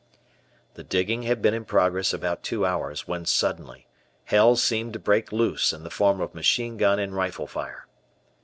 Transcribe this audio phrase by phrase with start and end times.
[0.73, 3.85] The digging had been in progress about two hours, when suddenly,
[4.23, 7.85] hell seemed to break loose in the form of machine gun and rifle fire.